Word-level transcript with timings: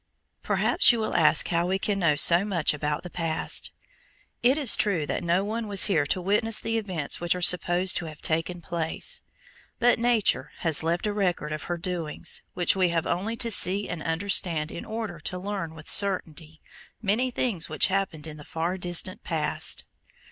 Perhaps 0.41 0.91
you 0.91 0.97
will 0.97 1.15
ask 1.15 1.49
how 1.49 1.67
we 1.67 1.77
can 1.77 1.99
know 1.99 2.15
so 2.15 2.43
much 2.43 2.73
about 2.73 3.03
the 3.03 3.09
past. 3.11 3.69
It 4.41 4.57
is 4.57 4.75
true 4.75 5.05
that 5.05 5.23
no 5.23 5.43
one 5.43 5.67
was 5.67 5.85
here 5.85 6.07
to 6.07 6.19
witness 6.19 6.59
the 6.59 6.79
events 6.79 7.21
which 7.21 7.35
are 7.35 7.41
supposed 7.43 7.97
to 7.97 8.05
have 8.07 8.19
taken 8.19 8.61
place. 8.61 9.21
But 9.77 9.99
Nature 9.99 10.53
has 10.61 10.81
left 10.81 11.05
a 11.05 11.13
record 11.13 11.51
of 11.51 11.65
her 11.65 11.77
doings 11.77 12.41
which 12.55 12.75
we 12.75 12.89
have 12.89 13.05
only 13.05 13.35
to 13.37 13.51
see 13.51 13.87
and 13.87 14.01
understand 14.01 14.71
in 14.71 14.85
order 14.85 15.19
to 15.19 15.37
learn 15.37 15.75
with 15.75 15.87
certainty 15.87 16.61
many 16.99 17.29
things 17.29 17.69
which 17.69 17.85
happened 17.85 18.25
in 18.25 18.37
the 18.37 18.43
far 18.43 18.79
distant 18.79 19.23
past. 19.23 19.85